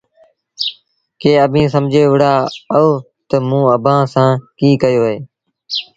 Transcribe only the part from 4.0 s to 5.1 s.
سآݩٚ ڪيٚ ڪيو